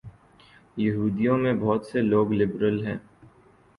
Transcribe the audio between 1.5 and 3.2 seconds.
بہت سے لوگ لبرل ہیں۔